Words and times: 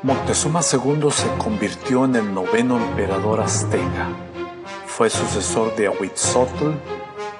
Moctezuma 0.00 0.60
II 0.60 1.10
se 1.10 1.26
convirtió 1.38 2.04
en 2.04 2.14
el 2.14 2.32
noveno 2.32 2.76
emperador 2.76 3.40
azteca. 3.40 4.06
Fue 4.86 5.10
sucesor 5.10 5.74
de 5.74 5.88
Ahuitzotl 5.88 6.70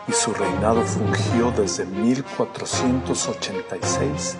y 0.09 0.13
su 0.13 0.35
reinado 0.35 0.83
fungió 0.83 1.53
desde 1.53 1.87
1486 1.87 4.39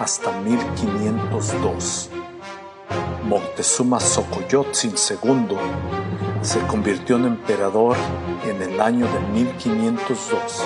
hasta 0.00 0.32
1502. 0.40 2.10
Moctezuma 3.22 4.00
Xocoyotzin 4.00 4.96
II 4.96 5.56
se 6.42 6.58
convirtió 6.66 7.18
en 7.18 7.26
emperador 7.26 7.96
en 8.48 8.62
el 8.62 8.80
año 8.80 9.06
de 9.06 9.20
1502. 9.32 10.64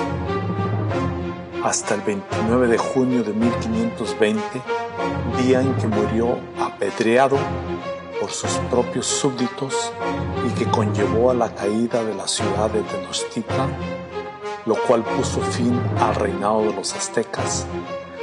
Hasta 1.63 1.97
el 1.97 2.01
29 2.01 2.67
de 2.67 2.79
junio 2.79 3.23
de 3.23 3.35
1520, 3.35 4.41
día 5.43 5.61
en 5.61 5.75
que 5.75 5.87
murió 5.87 6.39
apedreado 6.75 7.37
por 8.21 8.31
sus 8.31 8.51
propios 8.71 9.07
súbditos 9.07 9.93
y 10.47 10.51
que 10.59 10.69
conllevó 10.71 11.31
a 11.31 11.35
la 11.35 11.55
caída 11.55 12.03
de 12.03 12.15
la 12.15 12.27
ciudad 12.27 12.69
de 12.71 12.83
Tenochtitlan, 12.83 13.71
lo 14.67 14.75
cual 14.87 15.05
puso 15.05 15.41
fin 15.41 15.81
al 16.01 16.15
reinado 16.17 16.63
de 16.63 16.75
los 16.75 16.95
aztecas 16.95 17.67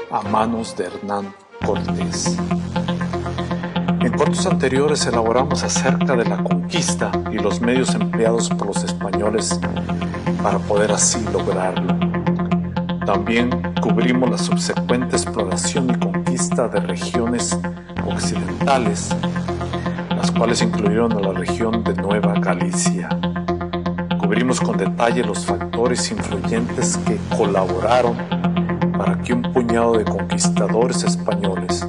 a 0.10 0.22
manos 0.24 0.76
de 0.76 0.86
Hernán 0.86 1.34
Cortés. 1.66 2.38
En 4.02 4.12
cortos 4.18 4.46
anteriores 4.46 5.06
elaboramos 5.06 5.64
acerca 5.64 6.16
de 6.18 6.26
la 6.26 6.44
conquista 6.44 7.12
y 7.32 7.36
los 7.36 7.62
medios 7.62 7.94
empleados 7.96 8.50
por 8.50 8.68
los 8.68 8.84
españoles 8.84 9.60
para 10.44 10.60
poder 10.60 10.92
así 10.92 11.24
lograrlo. 11.32 11.98
También 13.06 13.71
cubrimos 13.82 14.30
la 14.30 14.38
subsecuente 14.38 15.16
exploración 15.16 15.90
y 15.90 16.00
conquista 16.00 16.68
de 16.68 16.80
regiones 16.82 17.60
occidentales, 18.06 19.10
las 20.16 20.32
cuales 20.32 20.62
incluyeron 20.62 21.12
a 21.14 21.20
la 21.20 21.34
región 21.34 21.84
de 21.84 21.96
Nueva 21.96 22.36
Galicia. 22.36 23.10
Cubrimos 24.20 24.62
con 24.62 24.78
detalle 24.78 25.24
los 25.24 25.46
factores 25.46 26.12
influyentes 26.12 26.98
que 26.98 27.18
colaboraron 27.36 28.16
para 28.98 29.20
que 29.20 29.34
un 29.34 29.42
puñado 29.42 29.98
de 29.98 30.06
conquistadores 30.06 31.04
españoles 31.04 31.86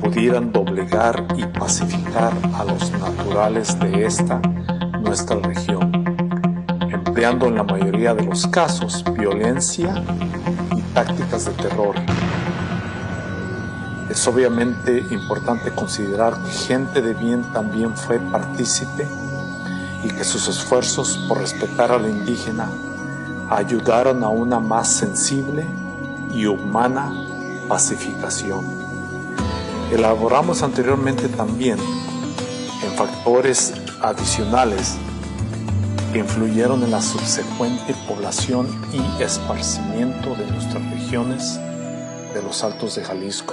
pudieran 0.00 0.52
doblegar 0.52 1.26
y 1.36 1.44
pacificar 1.44 2.32
a 2.54 2.64
los 2.64 2.90
naturales 2.92 3.78
de 3.78 4.06
esta 4.06 4.40
nuestra 5.02 5.36
región, 5.36 5.92
empleando 6.90 7.46
en 7.46 7.56
la 7.56 7.62
mayoría 7.62 8.14
de 8.14 8.24
los 8.24 8.46
casos 8.46 9.04
violencia 9.16 10.02
tácticas 10.94 11.44
de 11.46 11.52
terror. 11.52 11.96
Es 14.08 14.26
obviamente 14.28 15.04
importante 15.10 15.72
considerar 15.72 16.38
que 16.42 16.50
gente 16.50 17.02
de 17.02 17.14
bien 17.14 17.42
también 17.52 17.96
fue 17.96 18.20
partícipe 18.20 19.06
y 20.04 20.08
que 20.08 20.24
sus 20.24 20.46
esfuerzos 20.48 21.18
por 21.28 21.38
respetar 21.38 21.90
a 21.90 21.98
la 21.98 22.08
indígena 22.08 22.70
ayudaron 23.50 24.22
a 24.22 24.28
una 24.28 24.60
más 24.60 24.88
sensible 24.88 25.66
y 26.32 26.46
humana 26.46 27.12
pacificación. 27.68 28.64
Elaboramos 29.90 30.62
anteriormente 30.62 31.28
también 31.28 31.78
en 32.84 32.92
factores 32.92 33.72
adicionales 34.00 34.96
que 36.14 36.20
influyeron 36.20 36.84
en 36.84 36.92
la 36.92 37.02
subsecuente 37.02 37.92
población 38.06 38.68
y 38.92 39.20
esparcimiento 39.20 40.36
de 40.36 40.46
nuestras 40.46 40.88
regiones 40.92 41.58
de 42.32 42.40
los 42.40 42.62
Altos 42.62 42.94
de 42.94 43.02
Jalisco. 43.02 43.52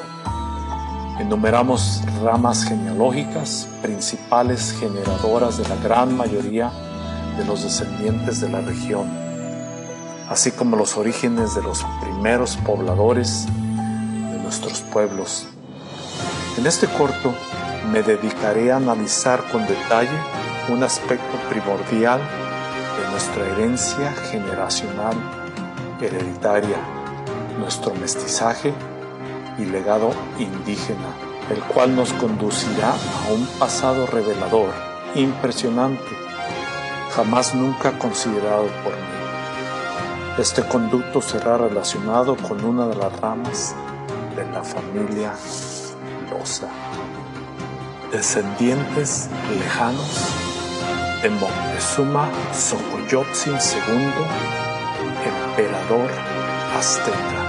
Enumeramos 1.20 2.04
ramas 2.22 2.64
genealógicas 2.64 3.67
principales 3.82 4.76
generadoras 4.80 5.58
de 5.58 5.67
la 5.67 5.76
gran 5.78 6.16
mayoría 6.16 6.72
de 7.36 7.45
los 7.45 7.64
descendientes 7.64 8.42
de 8.42 8.50
la 8.50 8.62
región, 8.62 9.09
así 10.30 10.52
como 10.52 10.78
los 10.78 10.98
orígenes 10.98 11.55
de 11.55 11.64
los 11.64 11.83
primeros 11.99 12.58
pobladores 12.58 13.48
de 13.48 14.38
nuestros 14.38 14.82
pueblos 14.82 15.48
en 16.58 16.67
este 16.67 16.86
corto 16.86 17.33
me 17.92 18.04
dedicaré 18.04 18.72
a 18.72 18.76
analizar 18.76 19.42
con 19.52 19.66
detalle 19.66 20.11
un 20.70 20.83
aspecto 20.83 21.38
primordial 21.49 22.20
nuestra 23.10 23.48
herencia 23.48 24.12
generacional 24.32 25.16
hereditaria, 26.02 26.78
nuestro 27.60 27.94
mestizaje 27.94 28.73
y 29.58 29.66
legado 29.66 30.12
indígena, 30.39 31.16
el 31.50 31.60
cual 31.64 31.95
nos 31.95 32.14
conducirá 32.14 32.92
a 32.92 33.32
un 33.34 33.45
pasado 33.60 34.08
revelador, 34.08 34.70
impresionante, 35.16 36.16
jamás 37.16 37.54
nunca 37.54 37.98
considerado 37.98 38.67
por 38.84 38.94
mí. 38.94 39.02
Este 40.38 40.64
conducto 40.64 41.22
será 41.22 41.58
relacionado 41.58 42.36
con 42.38 42.64
una 42.64 42.88
de 42.88 42.95
las 42.95 43.20
ramas 43.20 43.76
de 44.36 44.45
la 44.50 44.64
familia 44.64 45.34
descendientes 48.11 49.30
lejanos 49.60 50.51
de 51.21 51.30
Moctezuma 51.30 52.30
Xocoyotzin 52.52 53.54
II, 53.54 54.26
emperador 55.23 56.09
azteca. 56.76 57.41